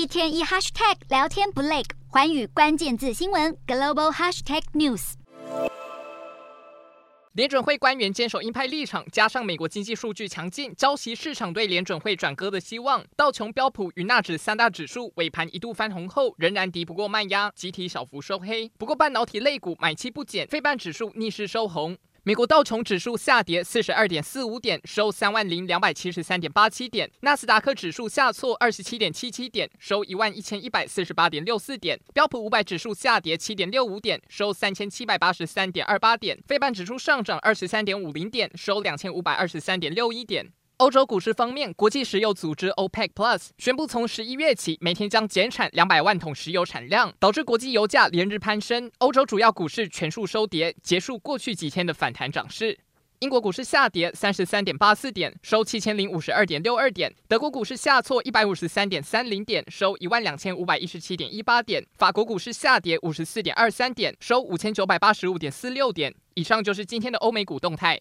[0.00, 5.12] 一天一 hashtag 聊天不累，寰宇关键字新闻 global hashtag news。
[7.34, 13.04] 联准会官员坚守鹰派立场，加上美国经济数据强劲，浇熄市场对联准会转鸽的希望。
[13.14, 18.72] 道琼、标普与纳指三大指数尾盘一度翻红后，仍然敌不过卖压，集体小幅收黑。
[18.78, 21.94] 不过半导体类股买气不减，非半指数逆势收红。
[22.22, 40.52] 美国道琼指数下跌四十二点四五点，收三万零两百七十三点八七点；纳斯达克指数下挫二十七点七七点，收一万一千一百四十八点六四点；标普五百指数下跌七点六五点，收三千七百八十三点二八点；非半指数上涨二十三点五零点，收两千五百二十三点六一点。
[40.80, 48.90] 欧洲股市方面，国际石油组织 OPEC Plus 宣布，从十一月起每天将减产两百万桶石油产量，导致国际油价连日攀升。
[48.96, 52.78] 欧洲主要股市全数收跌，结束过去几天的反弹涨势。
[53.18, 57.14] 英国股市下跌三十三点八四点，收七千零五十二点六二点。
[57.28, 61.84] 德国股市下挫一百五十三点三零点，收一万两千五百一十七点一八点。
[61.98, 66.14] 法国股市下跌五十四点二三点，收五千九百八十五点四六点。
[66.32, 67.98] 以上就是今天的欧美股动态。